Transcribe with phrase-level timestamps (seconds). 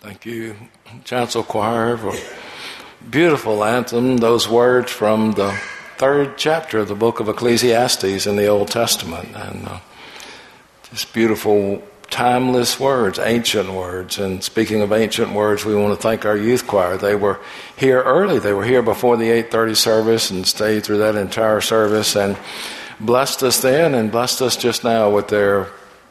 [0.00, 0.54] Thank you,
[1.02, 2.12] Chancel Choir, for
[3.10, 4.18] beautiful anthem.
[4.18, 5.50] Those words from the
[5.96, 9.80] third chapter of the book of Ecclesiastes in the Old Testament, and uh,
[10.84, 14.20] just beautiful, timeless words, ancient words.
[14.20, 16.96] And speaking of ancient words, we want to thank our youth choir.
[16.96, 17.40] They were
[17.76, 18.38] here early.
[18.38, 22.38] They were here before the 8:30 service and stayed through that entire service and
[23.00, 25.66] blessed us then and blessed us just now with their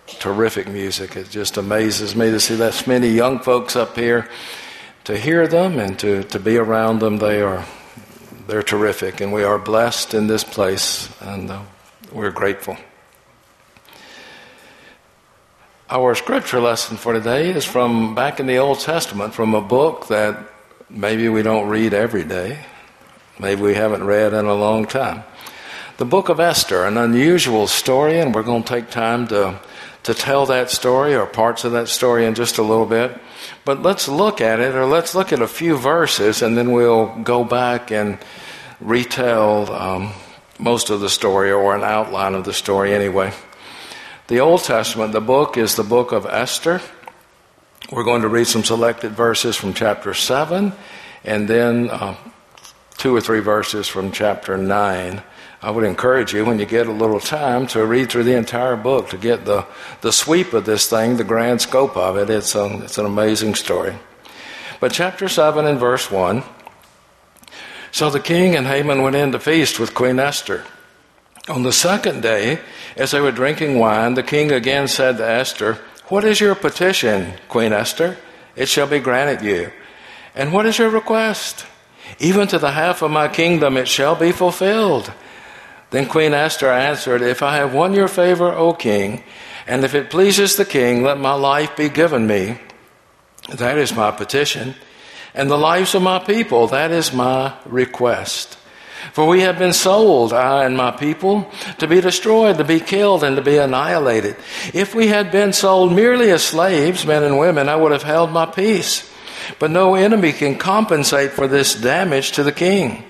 [0.08, 1.16] terrific music.
[1.16, 4.30] It just amazes me to see that many young folks up here,
[5.04, 7.18] to hear them and to, to be around them.
[7.18, 7.66] They are
[8.48, 11.62] they're terrific, and we are blessed in this place, and uh,
[12.14, 12.78] we're grateful.
[15.90, 20.08] Our scripture lesson for today is from back in the Old Testament, from a book
[20.08, 20.38] that
[20.89, 22.66] maybe we don't read every day,
[23.38, 25.23] maybe we haven't read in a long time.
[25.98, 29.59] The book of Esther, an unusual story, and we're going to take time to
[30.07, 33.20] to tell that story or parts of that story in just a little bit.
[33.66, 37.13] But let's look at it, or let's look at a few verses, and then we'll
[37.23, 38.17] go back and
[38.80, 40.14] retell um,
[40.59, 43.33] most of the story or an outline of the story anyway.
[44.27, 46.80] The Old Testament, the book is the book of Esther.
[47.92, 50.71] We're going to read some selected verses from chapter 7
[51.25, 52.16] and then uh,
[52.97, 55.21] two or three verses from chapter 9.
[55.61, 58.75] I would encourage you, when you get a little time, to read through the entire
[58.75, 59.66] book to get the,
[60.02, 62.30] the sweep of this thing, the grand scope of it.
[62.30, 63.95] It's, a, it's an amazing story.
[64.80, 66.44] But chapter 7 and verse 1
[67.91, 70.64] So the king and Haman went in to feast with Queen Esther.
[71.49, 72.59] On the second day,
[72.95, 77.33] as they were drinking wine, the king again said to Esther, What is your petition,
[77.49, 78.17] Queen Esther?
[78.55, 79.71] It shall be granted you.
[80.36, 81.66] And what is your request?
[82.19, 85.11] Even to the half of my kingdom it shall be fulfilled.
[85.89, 89.23] Then Queen Esther answered, If I have won your favor, O king,
[89.66, 92.59] and if it pleases the king, let my life be given me.
[93.49, 94.75] That is my petition.
[95.33, 98.58] And the lives of my people, that is my request.
[99.13, 103.23] For we have been sold, I and my people, to be destroyed, to be killed,
[103.23, 104.36] and to be annihilated.
[104.73, 108.31] If we had been sold merely as slaves, men and women, I would have held
[108.31, 109.09] my peace.
[109.59, 113.05] But no enemy can compensate for this damage to the king.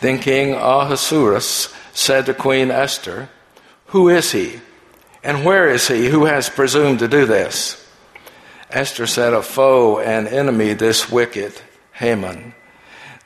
[0.00, 3.28] Then King Ahasuerus said to Queen Esther,
[3.88, 4.60] Who is he?
[5.22, 7.86] And where is he who has presumed to do this?
[8.70, 11.60] Esther said, A foe and enemy, this wicked
[11.92, 12.54] Haman.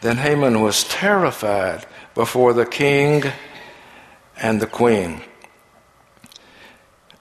[0.01, 1.87] Then Haman was terrified
[2.17, 3.23] before the king
[4.37, 5.21] and the queen.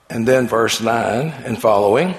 [0.09, 2.15] And then verse 9 and following.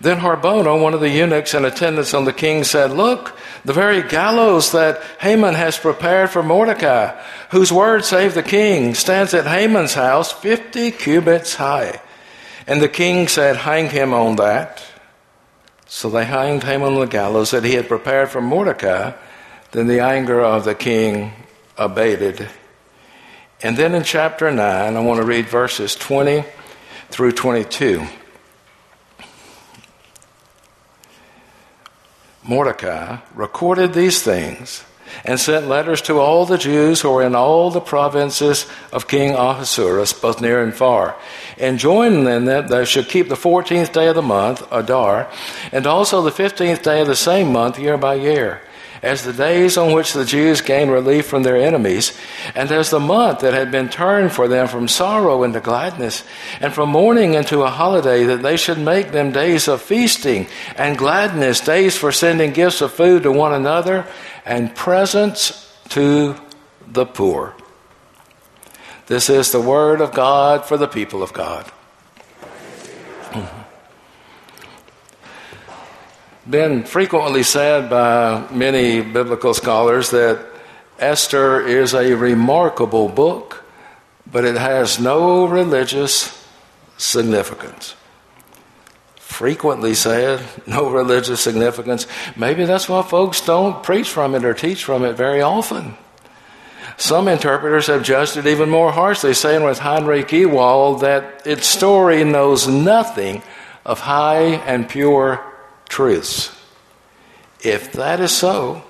[0.00, 4.00] Then Harbona, one of the eunuchs in attendance on the king, said, Look, the very
[4.00, 9.94] gallows that Haman has prepared for Mordecai, whose word saved the king, stands at Haman's
[9.94, 12.00] house, 50 cubits high.
[12.68, 14.84] And the king said, Hang him on that.
[15.86, 19.12] So they hanged Haman on the gallows that he had prepared for Mordecai.
[19.72, 21.32] Then the anger of the king
[21.76, 22.48] abated.
[23.64, 26.44] And then in chapter 9, I want to read verses 20
[27.10, 28.06] through 22.
[32.46, 34.84] Mordecai recorded these things
[35.24, 39.34] and sent letters to all the Jews who were in all the provinces of King
[39.34, 41.16] Ahasuerus, both near and far,
[41.58, 45.30] enjoining them that they should keep the 14th day of the month, Adar,
[45.72, 48.60] and also the 15th day of the same month, year by year
[49.02, 52.16] as the days on which the Jews gained relief from their enemies,
[52.54, 56.24] and as the month that had been turned for them from sorrow into gladness,
[56.60, 60.46] and from mourning into a holiday, that they should make them days of feasting
[60.76, 64.06] and gladness, days for sending gifts of food to one another,
[64.44, 66.34] and presents to
[66.86, 67.54] the poor.
[69.06, 71.70] This is the word of God for the people of God.
[76.48, 80.44] Been frequently said by many biblical scholars that
[80.98, 83.64] Esther is a remarkable book,
[84.30, 86.46] but it has no religious
[86.96, 87.94] significance.
[89.16, 92.06] Frequently said, no religious significance.
[92.36, 95.96] Maybe that's why folks don't preach from it or teach from it very often.
[96.96, 102.24] Some interpreters have judged it even more harshly, saying with Heinrich Ewald that its story
[102.24, 103.42] knows nothing
[103.84, 105.44] of high and pure
[105.88, 106.54] truths.
[107.60, 108.84] If that is so,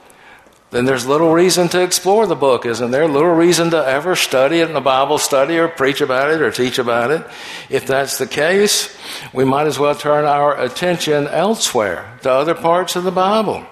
[0.70, 3.06] then there's little reason to explore the book, isn't there?
[3.06, 6.50] Little reason to ever study it in a Bible study or preach about it or
[6.50, 7.24] teach about it.
[7.70, 8.94] If that's the case,
[9.32, 13.64] we might as well turn our attention elsewhere to other parts of the Bible.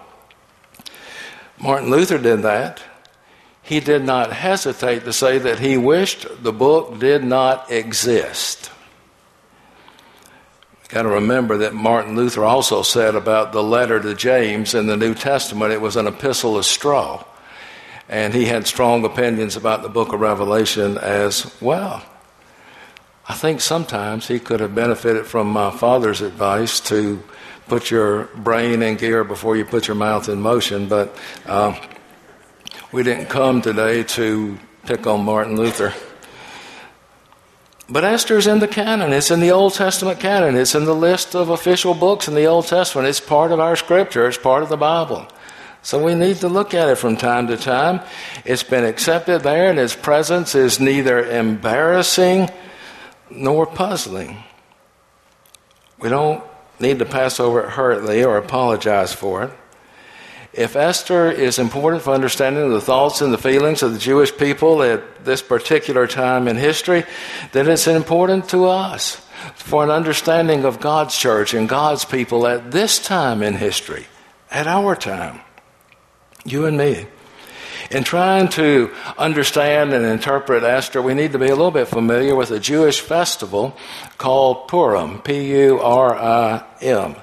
[1.59, 2.83] Martin Luther did that.
[3.63, 8.71] He did not hesitate to say that he wished the book did not exist.
[10.95, 14.97] Got to remember that Martin Luther also said about the letter to James in the
[14.97, 17.25] New Testament, it was an epistle of straw.
[18.09, 22.05] And he had strong opinions about the book of Revelation as well.
[23.29, 27.21] I think sometimes he could have benefited from my father's advice to
[27.67, 31.77] put your brain in gear before you put your mouth in motion, but uh,
[32.93, 35.93] we didn't come today to pick on Martin Luther.
[37.89, 39.13] But Esther's in the canon.
[39.13, 40.57] It's in the Old Testament canon.
[40.57, 43.09] It's in the list of official books in the Old Testament.
[43.09, 44.27] It's part of our scripture.
[44.27, 45.27] It's part of the Bible.
[45.83, 48.01] So we need to look at it from time to time.
[48.47, 52.49] It's been accepted there, and its presence is neither embarrassing
[53.29, 54.43] nor puzzling.
[55.99, 56.43] We don't
[56.81, 59.51] need to pass over it hurriedly or apologize for it.
[60.57, 64.85] If Esther is important for understanding the thoughts and the feelings of the Jewish people
[64.85, 67.05] at this particular time in history,
[67.51, 69.21] then it's important to us
[69.57, 74.07] for an understanding of God's church and God's people at this time in history,
[74.49, 75.41] at our time.
[76.45, 77.07] You and me.
[77.91, 82.37] In trying to understand and interpret Esther, we need to be a little bit familiar
[82.37, 83.77] with a Jewish festival
[84.19, 87.17] called Purim, P U R I M.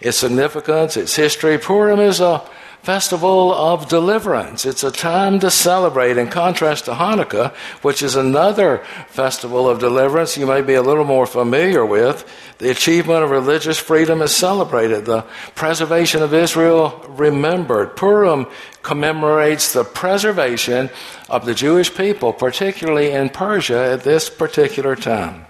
[0.00, 1.58] Its significance, its history.
[1.58, 2.48] Purim is a
[2.86, 4.64] festival of deliverance.
[4.64, 7.52] It's a time to celebrate, in contrast to Hanukkah,
[7.82, 8.78] which is another
[9.08, 12.24] festival of deliverance you may be a little more familiar with.
[12.58, 15.22] The achievement of religious freedom is celebrated, the
[15.56, 17.96] preservation of Israel remembered.
[17.96, 18.46] Purim
[18.84, 20.88] commemorates the preservation
[21.28, 25.44] of the Jewish people, particularly in Persia at this particular time.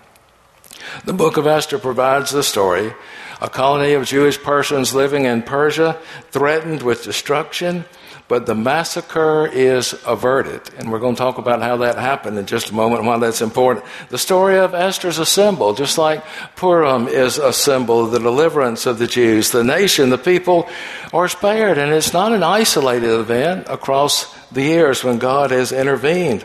[1.05, 2.95] The book of Esther provides the story
[3.41, 5.99] a colony of Jewish persons living in Persia,
[6.31, 7.85] threatened with destruction,
[8.29, 10.61] but the massacre is averted.
[10.79, 13.19] And we're going to talk about how that happened in just a moment and why
[13.19, 13.85] that's important.
[14.09, 16.25] The story of Esther is a symbol, just like
[16.57, 19.53] Purim is a symbol of the deliverance of the Jews.
[19.53, 20.69] The nation, the people
[21.13, 26.45] are spared, and it's not an isolated event across the years when God has intervened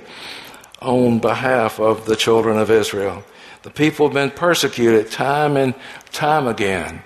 [0.81, 3.23] on behalf of the children of Israel.
[3.63, 5.75] The people have been persecuted time and
[6.11, 7.03] time again.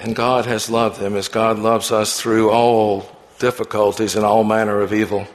[0.00, 4.80] And God has loved them as God loves us through all difficulties and all manner
[4.80, 5.26] of evil.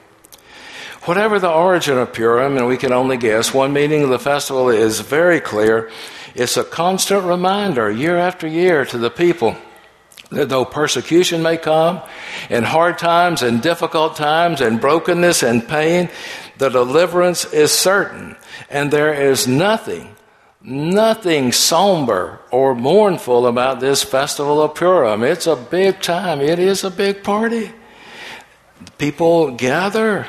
[1.04, 4.70] Whatever the origin of Purim, and we can only guess, one meaning of the festival
[4.70, 5.92] is very clear.
[6.34, 9.58] It's a constant reminder year after year to the people
[10.34, 12.02] that though persecution may come,
[12.50, 16.10] and hard times and difficult times and brokenness and pain,
[16.58, 18.36] the deliverance is certain.
[18.70, 20.16] And there is nothing,
[20.62, 25.24] nothing somber or mournful about this festival of Purim.
[25.24, 27.72] It's a big time, it is a big party.
[28.98, 30.28] People gather,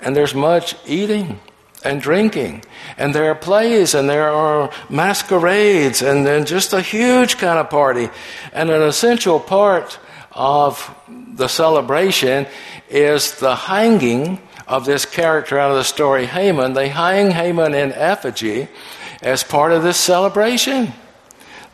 [0.00, 1.40] and there's much eating
[1.84, 2.64] and drinking.
[2.96, 7.70] And there are plays and there are masquerades and then just a huge kind of
[7.70, 8.08] party.
[8.52, 9.98] And an essential part
[10.32, 12.46] of the celebration
[12.88, 16.74] is the hanging of this character out of the story, Haman.
[16.74, 18.68] They hang Haman in effigy
[19.20, 20.92] as part of this celebration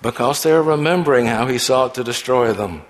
[0.03, 2.83] because they're remembering how he sought to destroy them.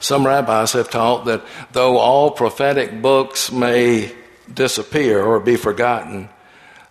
[0.00, 1.42] Some rabbis have taught that
[1.72, 4.12] though all prophetic books may
[4.52, 6.28] disappear or be forgotten,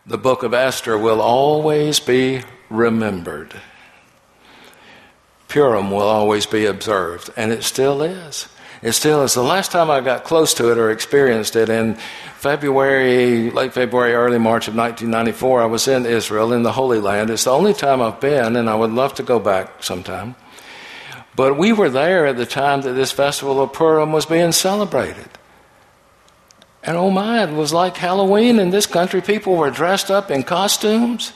[0.06, 3.60] the book of Esther will always be remembered.
[5.48, 8.48] Purim will always be observed, and it still is.
[8.82, 9.34] It still is.
[9.34, 11.96] The last time I got close to it or experienced it in
[12.38, 17.30] February, late February, early March of 1994, I was in Israel in the Holy Land.
[17.30, 20.36] It's the only time I've been, and I would love to go back sometime.
[21.36, 25.30] But we were there at the time that this festival of Purim was being celebrated.
[26.86, 29.22] And oh my, it was like Halloween in this country.
[29.22, 31.32] People were dressed up in costumes.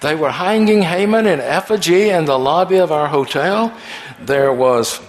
[0.00, 3.72] They were hanging Haman in effigy in the lobby of our hotel.
[4.20, 5.00] There was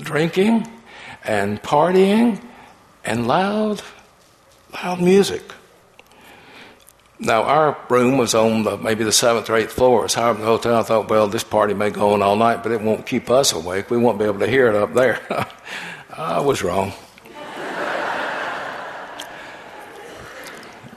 [0.00, 0.66] drinking
[1.24, 2.42] and partying
[3.04, 3.82] and loud,
[4.72, 5.42] loud music.
[7.18, 10.06] Now, our room was on the, maybe the seventh or eighth floor.
[10.06, 10.80] It's the hotel.
[10.80, 13.52] I thought, well, this party may go on all night, but it won't keep us
[13.52, 13.90] awake.
[13.90, 15.20] We won't be able to hear it up there.
[16.16, 16.92] I was wrong.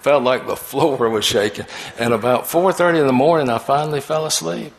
[0.05, 1.65] Felt like the floor was shaking.
[1.97, 4.73] And about 4:30 in the morning, I finally fell asleep.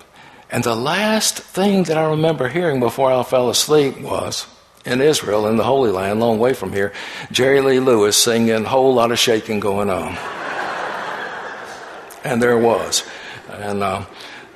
[0.53, 4.47] And the last thing that I remember hearing before I fell asleep was
[4.85, 6.93] in Israel, in the Holy Land, long way from here,
[7.33, 10.13] Jerry Lee Lewis singing "A Whole Lot of Shaking Going On,"
[12.25, 13.03] and there was,
[13.51, 13.83] and.
[13.83, 14.03] Uh,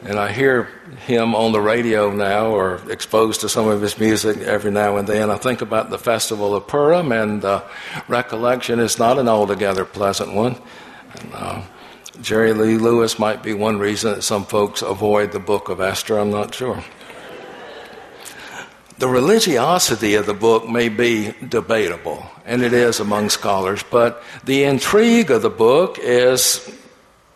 [0.03, 0.65] and I hear
[1.07, 5.07] him on the radio now or exposed to some of his music every now and
[5.07, 5.31] then.
[5.31, 7.63] I think about the festival of Purim, and uh,
[8.09, 10.57] recollection is not an altogether pleasant one.
[11.15, 11.63] And, uh,
[12.23, 16.19] Jerry Lee Lewis might be one reason that some folks avoid the book of Esther,
[16.19, 16.83] I'm not sure.
[18.99, 24.65] The religiosity of the book may be debatable, and it is among scholars, but the
[24.65, 26.71] intrigue of the book is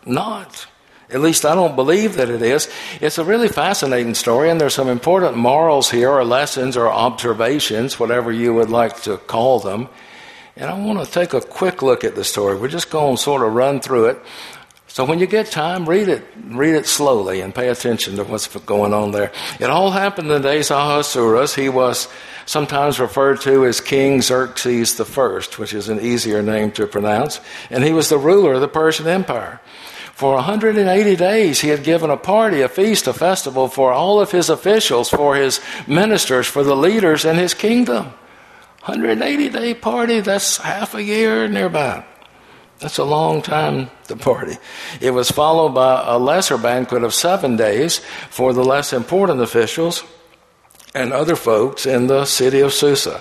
[0.05, 0.67] not.
[1.09, 2.69] At least I don't believe that it is.
[2.99, 7.99] It's a really fascinating story, and there's some important morals here, or lessons, or observations,
[7.99, 9.87] whatever you would like to call them.
[10.55, 12.57] And I want to take a quick look at the story.
[12.57, 14.21] We're just going to sort of run through it.
[14.87, 18.47] So when you get time, read it, read it slowly and pay attention to what's
[18.47, 19.33] going on there.
[19.59, 21.53] It all happened in the days of Ahasuerus.
[21.53, 22.07] He was
[22.45, 27.83] sometimes referred to as King Xerxes I, which is an easier name to pronounce, and
[27.83, 29.59] he was the ruler of the Persian Empire.
[30.15, 34.31] For 180 days, he had given a party, a feast, a festival for all of
[34.31, 38.13] his officials, for his ministers, for the leaders in his kingdom.
[38.85, 42.05] 180 day party, that's half a year nearby.
[42.79, 44.57] That's a long time to party.
[45.01, 50.05] It was followed by a lesser banquet of seven days for the less important officials
[50.93, 53.19] and other folks in the city of Susa,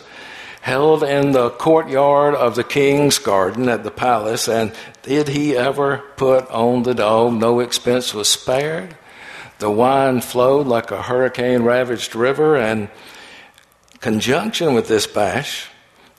[0.65, 4.49] held in the courtyard of the king's garden at the palace.
[4.49, 7.35] And did he ever put on the dog?
[7.35, 8.97] No expense was spared.
[9.59, 12.89] The wine flowed like a hurricane ravaged river, and
[14.01, 15.69] conjunction with this bash,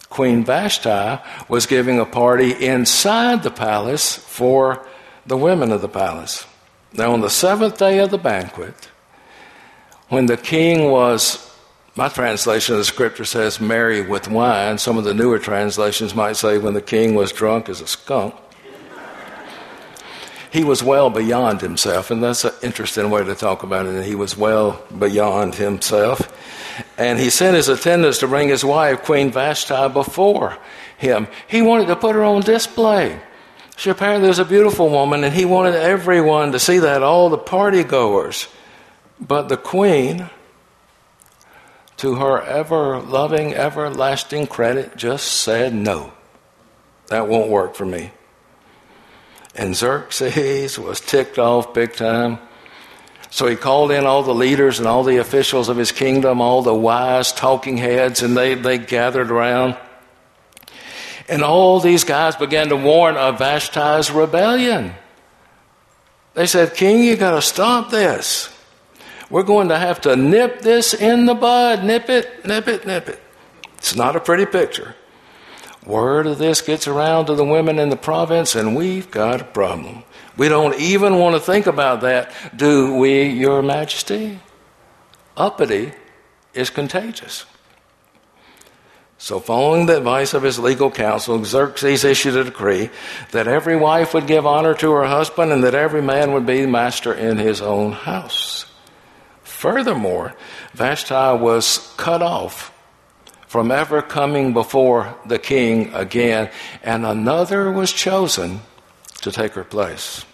[0.10, 4.86] Queen Vashti was giving a party inside the palace for
[5.26, 6.46] the women of the palace.
[6.94, 8.90] Now, on the seventh day of the banquet,
[10.10, 11.45] when the king was,
[11.96, 14.78] my translation of the scripture says merry with wine.
[14.78, 18.36] Some of the newer translations might say when the king was drunk as a skunk.
[20.52, 24.06] He was well beyond himself, and that's an interesting way to talk about it.
[24.06, 26.32] He was well beyond himself.
[26.98, 30.58] And he sent his attendants to bring his wife, Queen Vashti, before
[30.98, 31.28] him.
[31.48, 33.20] He wanted to put her on display.
[33.76, 37.38] She apparently was a beautiful woman, and he wanted everyone to see that, all the
[37.38, 38.48] party goers.
[39.20, 40.30] But the queen,
[41.98, 46.12] to her ever loving, everlasting credit, just said no.
[47.08, 48.12] That won't work for me.
[49.56, 52.40] And Xerxes was ticked off big time.
[53.30, 56.62] So he called in all the leaders and all the officials of his kingdom, all
[56.62, 59.78] the wise talking heads, and they, they gathered around.
[61.28, 64.94] And all these guys began to warn of Vashti's rebellion.
[66.34, 68.55] They said, King, you got to stop this.
[69.30, 71.84] We're going to have to nip this in the bud.
[71.84, 73.22] Nip it, nip it, nip it.
[73.78, 74.96] It's not a pretty picture.
[75.86, 79.46] Word of this gets around to the women in the province, and we've got a
[79.46, 80.04] problem.
[80.36, 84.40] We don't even want to think about that, do we, Your Majesty?
[85.38, 85.94] Uppity
[86.54, 87.46] is contagious.
[89.18, 92.90] So, following the advice of his legal counsel, Xerxes issued a decree
[93.32, 96.66] that every wife would give honor to her husband and that every man would be
[96.66, 98.66] master in his own house.
[99.56, 100.36] Furthermore,
[100.74, 102.74] Vashti was cut off
[103.48, 106.50] from ever coming before the king again,
[106.84, 108.60] and another was chosen
[109.22, 110.26] to take her place.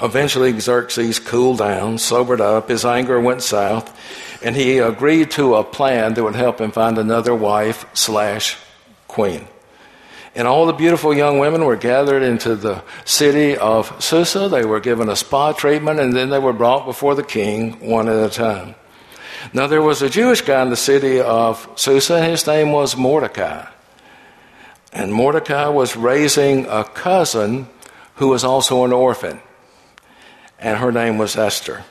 [0.00, 3.90] Eventually, Xerxes cooled down, sobered up, his anger went south,
[4.44, 8.58] and he agreed to a plan that would help him find another wife slash
[9.08, 9.48] queen.
[10.36, 14.50] And all the beautiful young women were gathered into the city of Susa.
[14.50, 18.06] They were given a spa treatment, and then they were brought before the king one
[18.06, 18.74] at a time.
[19.54, 22.98] Now, there was a Jewish guy in the city of Susa, and his name was
[22.98, 23.66] Mordecai.
[24.92, 27.68] And Mordecai was raising a cousin
[28.16, 29.40] who was also an orphan.
[30.58, 31.84] And her name was Esther.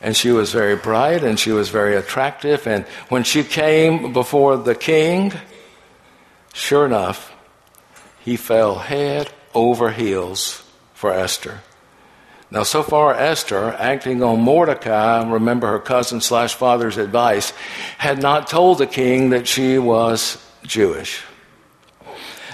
[0.00, 2.66] And she was very bright and she was very attractive.
[2.66, 5.32] And when she came before the king,
[6.52, 7.33] sure enough,
[8.24, 10.62] he fell head over heels
[10.94, 11.60] for Esther.
[12.50, 17.52] Now, so far, Esther, acting on Mordecai, remember her cousin slash father's advice,
[17.98, 21.22] had not told the king that she was Jewish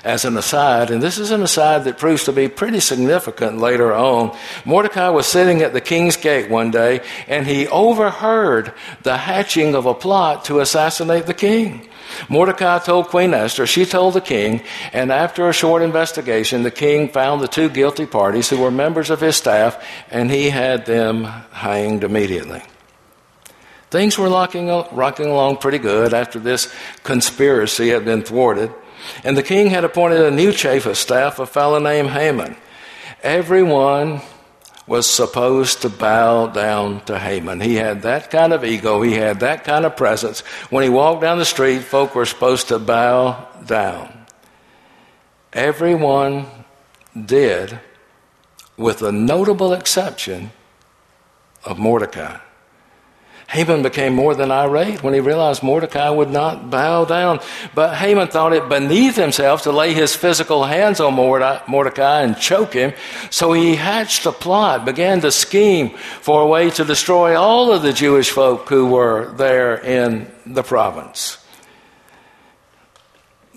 [0.05, 3.93] as an aside, and this is an aside that proves to be pretty significant later
[3.93, 4.37] on.
[4.65, 9.87] Mordecai was sitting at the king's gate one day, and he overheard the hatching of
[9.87, 11.89] a plot to assassinate the king.
[12.29, 17.09] Mordecai told Queen Esther, she told the king, and after a short investigation, the king
[17.09, 21.25] found the two guilty parties who were members of his staff, and he had them
[21.25, 22.63] hanged immediately.
[23.91, 28.73] Things were rocking, rocking along pretty good after this conspiracy had been thwarted.
[29.25, 32.57] And the king had appointed a new chief of staff, a fellow named Haman.
[33.23, 34.21] Everyone
[34.87, 37.61] was supposed to bow down to Haman.
[37.61, 40.41] He had that kind of ego, he had that kind of presence.
[40.71, 44.27] When he walked down the street, folk were supposed to bow down.
[45.53, 46.47] Everyone
[47.15, 47.79] did,
[48.77, 50.51] with the notable exception
[51.65, 52.39] of Mordecai.
[53.51, 57.41] Haman became more than irate when he realized Mordecai would not bow down.
[57.75, 62.75] But Haman thought it beneath himself to lay his physical hands on Mordecai and choke
[62.75, 62.93] him.
[63.31, 65.91] So he hatched a plot, began to scheme
[66.21, 70.63] for a way to destroy all of the Jewish folk who were there in the
[70.63, 71.45] province.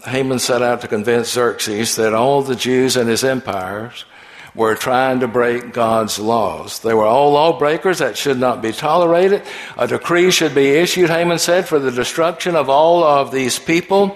[0.06, 4.06] Haman set out to convince Xerxes that all the Jews in his empires
[4.56, 6.80] were trying to break God's laws.
[6.80, 9.42] They were all lawbreakers that should not be tolerated.
[9.78, 14.16] A decree should be issued, Haman said, for the destruction of all of these people.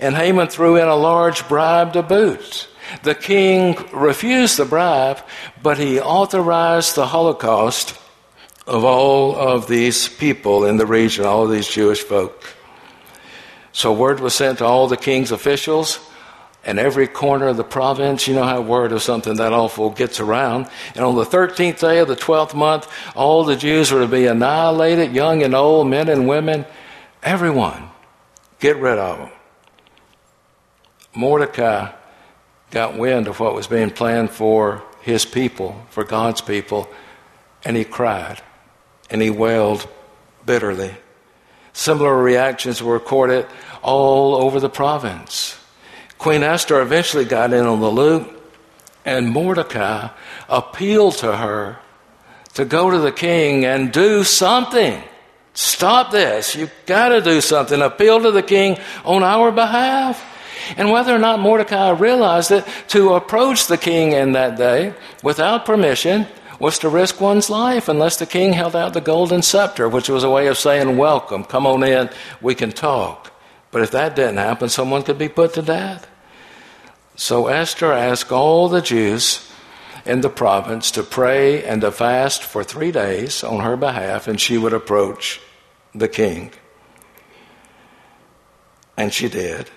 [0.00, 2.68] And Haman threw in a large bribe to boot.
[3.02, 5.20] The king refused the bribe,
[5.62, 7.96] but he authorized the Holocaust
[8.66, 12.44] of all of these people in the region, all of these Jewish folk.
[13.72, 16.00] So word was sent to all the king's officials
[16.64, 18.26] and every corner of the province.
[18.26, 20.68] You know how word of something that awful gets around.
[20.94, 24.26] And on the 13th day of the 12th month, all the Jews were to be
[24.26, 26.66] annihilated, young and old, men and women,
[27.22, 27.90] everyone.
[28.60, 29.30] Get rid of them.
[31.14, 31.92] Mordecai
[32.70, 36.88] got wind of what was being planned for his people, for God's people,
[37.64, 38.42] and he cried
[39.10, 39.88] and he wailed
[40.44, 40.94] bitterly.
[41.72, 43.46] Similar reactions were recorded
[43.82, 45.57] all over the province.
[46.18, 48.34] Queen Esther eventually got in on the loop,
[49.04, 50.08] and Mordecai
[50.48, 51.78] appealed to her
[52.54, 55.00] to go to the king and do something.
[55.54, 56.54] Stop this.
[56.54, 57.80] You've got to do something.
[57.80, 60.24] Appeal to the king on our behalf.
[60.76, 65.64] And whether or not Mordecai realized it, to approach the king in that day without
[65.64, 66.26] permission
[66.58, 70.24] was to risk one's life unless the king held out the golden scepter, which was
[70.24, 72.10] a way of saying, Welcome, come on in,
[72.40, 73.27] we can talk.
[73.70, 76.08] But if that didn't happen, someone could be put to death.
[77.16, 79.50] So Esther asked all the Jews
[80.06, 84.40] in the province to pray and to fast for three days on her behalf, and
[84.40, 85.40] she would approach
[85.94, 86.52] the king.
[88.96, 89.70] And she did.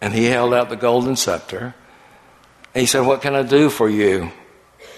[0.00, 1.74] And he held out the golden scepter.
[2.74, 4.32] And he said, What can I do for you,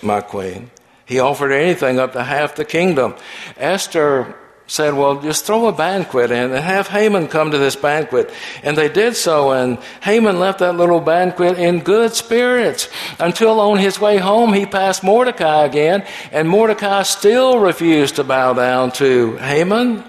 [0.03, 0.71] my queen?
[1.05, 3.15] He offered anything up to half the kingdom.
[3.57, 8.33] Esther said, Well, just throw a banquet in and have Haman come to this banquet.
[8.63, 13.79] And they did so, and Haman left that little banquet in good spirits until on
[13.79, 19.37] his way home he passed Mordecai again, and Mordecai still refused to bow down to
[19.37, 20.05] Haman.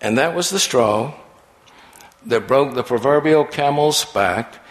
[0.00, 1.14] And that was the straw
[2.26, 4.61] that broke the proverbial camel's back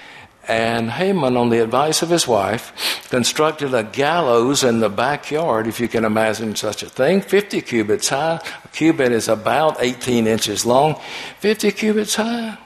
[0.51, 5.79] and Haman, on the advice of his wife, constructed a gallows in the backyard, if
[5.79, 8.41] you can imagine such a thing, 50 cubits high.
[8.65, 10.99] A cubit is about 18 inches long,
[11.39, 12.57] 50 cubits high.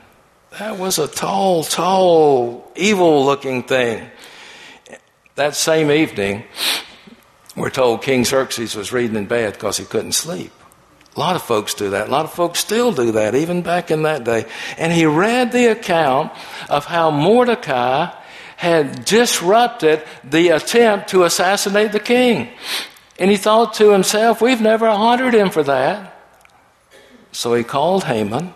[0.57, 4.09] That was a tall, tall, evil looking thing.
[5.35, 6.45] That same evening,
[7.55, 10.51] we're told King Xerxes was reading in bed because he couldn't sleep.
[11.15, 12.09] A lot of folks do that.
[12.09, 14.45] A lot of folks still do that, even back in that day.
[14.77, 16.33] And he read the account
[16.69, 18.11] of how Mordecai
[18.57, 22.49] had disrupted the attempt to assassinate the king.
[23.17, 26.11] And he thought to himself, We've never honored him for that.
[27.31, 28.53] So he called Haman,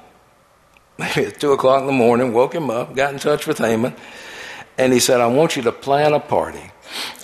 [0.98, 3.95] maybe at 2 o'clock in the morning, woke him up, got in touch with Haman,
[4.78, 6.72] and he said, I want you to plan a party,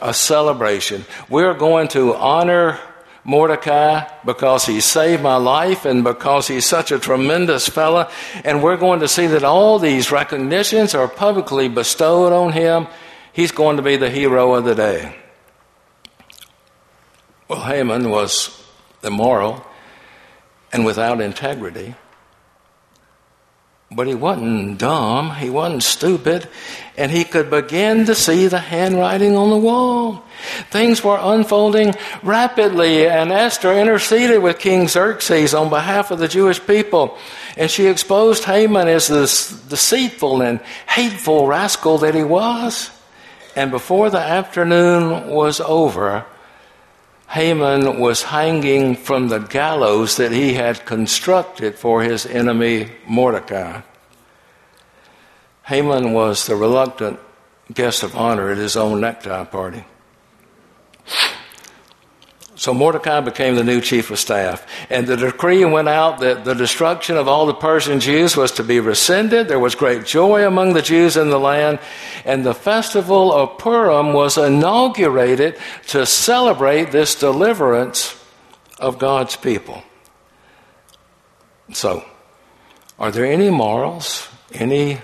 [0.02, 1.06] a celebration.
[1.30, 2.80] We're going to honor
[3.26, 8.10] Mordecai because he saved my life and because he's such a tremendous fella.
[8.44, 12.88] And we're going to see that all these recognitions are publicly bestowed on him.
[13.34, 15.16] He's going to be the hero of the day.
[17.48, 18.64] Well, Haman was
[19.04, 19.66] immoral
[20.72, 21.96] and without integrity.
[23.96, 26.50] But he wasn't dumb, he wasn't stupid,
[26.98, 30.26] and he could begin to see the handwriting on the wall.
[30.70, 36.60] Things were unfolding rapidly, and Esther interceded with King Xerxes on behalf of the Jewish
[36.68, 37.18] people,
[37.56, 42.92] and she exposed Haman as this deceitful and hateful rascal that he was.
[43.56, 46.26] And before the afternoon was over,
[47.36, 53.82] Haman was hanging from the gallows that he had constructed for his enemy Mordecai.
[55.64, 57.20] Haman was the reluctant
[57.74, 59.84] guest of honor at his own necktie party.
[62.66, 64.66] So Mordecai became the new chief of staff.
[64.90, 68.64] And the decree went out that the destruction of all the Persian Jews was to
[68.64, 69.48] be rescinded.
[69.48, 71.78] There was great joy among the Jews in the land.
[72.26, 78.20] And the festival of Purim was inaugurated to celebrate this deliverance
[78.80, 79.84] of God's people.
[81.72, 82.04] So,
[82.98, 85.02] are there any morals, any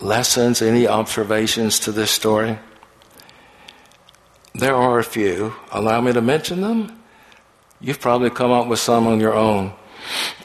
[0.00, 2.58] lessons, any observations to this story?
[4.54, 5.54] There are a few.
[5.70, 7.00] Allow me to mention them.
[7.80, 9.72] You've probably come up with some on your own.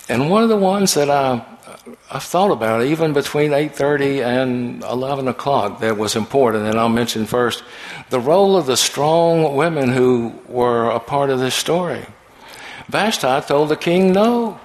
[0.07, 1.43] And one of the ones that I
[2.09, 7.25] I've thought about even between 8.30 and 11 o'clock that was important, and I'll mention
[7.25, 7.63] first
[8.09, 12.05] the role of the strong women who were a part of this story.
[12.87, 14.59] Vashti told the king no.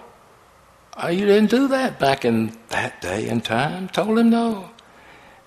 [1.02, 3.88] You didn't do that back in that day and time.
[3.88, 4.69] Told him no.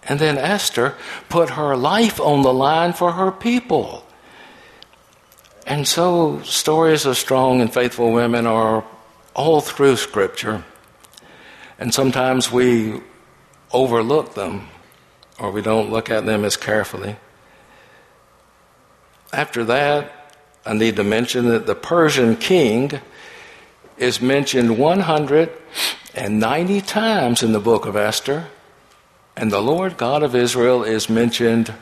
[0.07, 0.95] And then Esther
[1.29, 4.05] put her life on the line for her people.
[5.65, 8.83] And so stories of strong and faithful women are
[9.33, 10.63] all through Scripture.
[11.79, 13.01] And sometimes we
[13.71, 14.67] overlook them
[15.39, 17.15] or we don't look at them as carefully.
[19.31, 20.35] After that,
[20.65, 22.99] I need to mention that the Persian king
[23.97, 28.47] is mentioned 190 times in the book of Esther,
[29.35, 31.73] and the Lord God of Israel is mentioned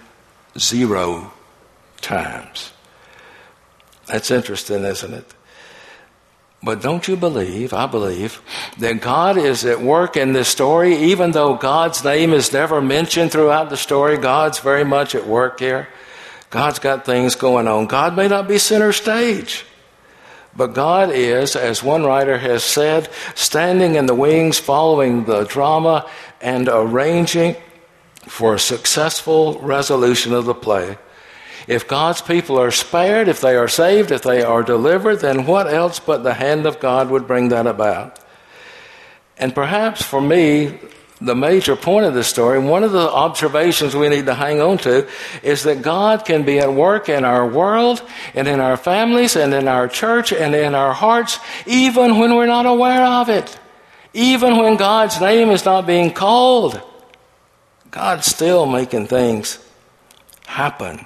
[0.57, 1.33] zero
[2.01, 2.71] times.
[4.07, 5.33] That's interesting, isn't it?
[6.63, 8.41] But don't you believe, I believe,
[8.77, 13.31] that God is at work in this story, even though God's name is never mentioned
[13.31, 15.87] throughout the story, God's very much at work here.
[16.51, 17.87] God's got things going on.
[17.87, 19.65] God may not be center stage,
[20.55, 26.09] but God is, as one writer has said, standing in the wings, following the drama
[26.41, 27.55] and arranging
[28.27, 30.97] for a successful resolution of the play.
[31.67, 35.71] If God's people are spared, if they are saved, if they are delivered, then what
[35.71, 38.19] else but the hand of God would bring that about?
[39.37, 40.79] And perhaps for me,
[41.21, 44.79] the major point of this story, one of the observations we need to hang on
[44.79, 45.07] to
[45.43, 48.01] is that God can be at work in our world
[48.33, 52.47] and in our families and in our church and in our hearts, even when we're
[52.47, 53.59] not aware of it.
[54.13, 56.81] Even when God's name is not being called,
[57.91, 59.63] God's still making things
[60.47, 61.05] happen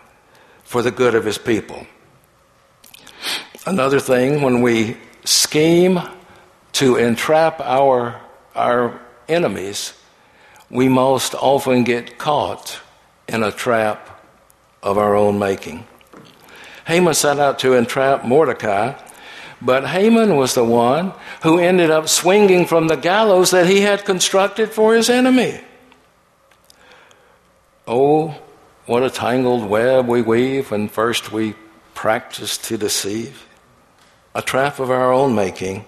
[0.64, 1.86] for the good of his people.
[3.66, 6.00] Another thing, when we scheme
[6.74, 8.22] to entrap our,
[8.56, 9.94] our enemies,
[10.70, 12.80] we most often get caught
[13.28, 14.22] in a trap
[14.82, 15.86] of our own making.
[16.86, 18.94] Haman set out to entrap Mordecai,
[19.62, 24.06] but Haman was the one who ended up swinging from the gallows that he had
[24.06, 25.60] constructed for his enemy.
[27.88, 28.40] Oh,
[28.86, 31.56] what a tangled web we weave when first we
[31.96, 33.48] practice to deceive.
[34.36, 35.86] A trap of our own making,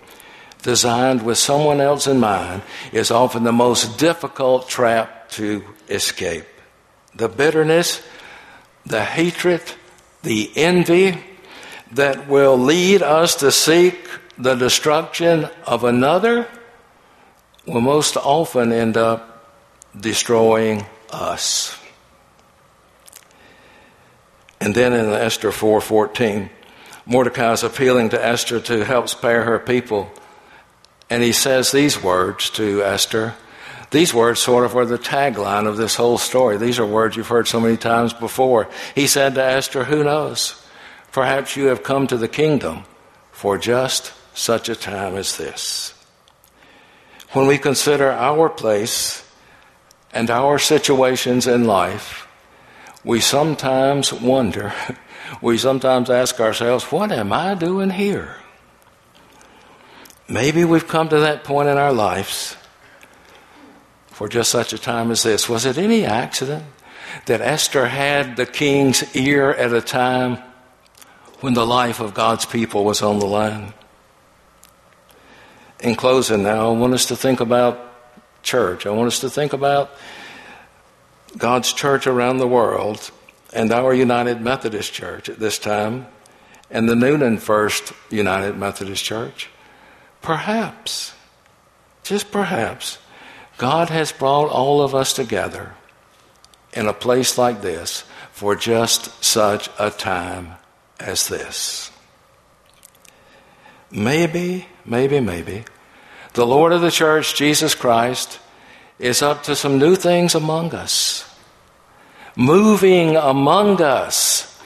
[0.68, 6.44] designed with someone else in mind, is often the most difficult trap to escape.
[7.16, 8.04] The bitterness,
[8.86, 9.62] the hatred,
[10.24, 11.24] the envy
[11.94, 16.46] that will lead us to seek the destruction of another
[17.66, 19.56] will most often end up
[19.98, 21.80] destroying us.
[24.60, 26.50] And then in Esther 4:14,
[27.06, 30.12] Mordecai is appealing to Esther to help spare her people.
[31.10, 33.36] And he says these words to Esther.
[33.92, 36.58] These words sort of were the tagline of this whole story.
[36.58, 38.70] These are words you've heard so many times before.
[38.96, 40.62] He said to Esther, Who knows?
[41.12, 42.84] Perhaps you have come to the kingdom
[43.32, 45.94] for just such a time as this.
[47.32, 49.24] When we consider our place
[50.12, 52.28] and our situations in life,
[53.04, 54.74] we sometimes wonder,
[55.42, 58.36] we sometimes ask ourselves, what am I doing here?
[60.30, 62.58] Maybe we've come to that point in our lives
[64.08, 65.48] for just such a time as this.
[65.48, 66.66] Was it any accident
[67.28, 70.40] that Esther had the king's ear at a time
[71.40, 73.74] when the life of God's people was on the line?
[75.80, 77.80] In closing now, I want us to think about
[78.44, 78.86] church.
[78.86, 79.92] I want us to think about
[81.38, 83.12] God's church around the world
[83.54, 86.08] and our United Methodist Church at this time
[86.70, 89.50] and the Newnan First United Methodist Church,
[90.28, 91.14] perhaps,
[92.04, 92.98] just perhaps,
[93.58, 95.74] God has brought all of us together
[96.74, 100.56] in a place like this for just such a time
[101.00, 101.92] as this.
[103.90, 105.64] Maybe, maybe, maybe,
[106.34, 108.40] the Lord of the church, Jesus Christ,
[109.00, 111.24] is up to some new things among us
[112.38, 114.57] moving among us.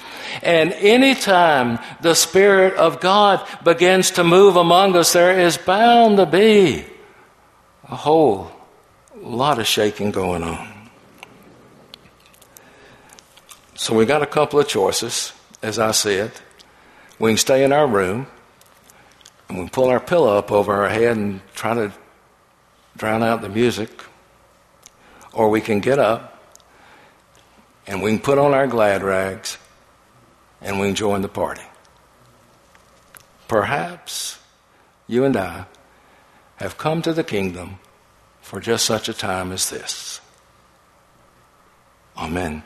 [0.41, 6.25] And anytime the Spirit of God begins to move among us, there is bound to
[6.25, 6.85] be
[7.89, 8.51] a whole
[9.15, 10.89] lot of shaking going on.
[13.75, 16.31] So we got a couple of choices, as I said.
[17.19, 18.27] We can stay in our room
[19.49, 21.91] and we pull our pillow up over our head and try to
[22.97, 23.89] drown out the music.
[25.33, 26.43] or we can get up
[27.87, 29.57] and we can put on our glad rags
[30.61, 31.63] and we can join the party.
[33.47, 34.39] Perhaps
[35.07, 35.65] you and I
[36.57, 37.79] have come to the kingdom
[38.41, 40.21] for just such a time as this.
[42.17, 42.63] Amen.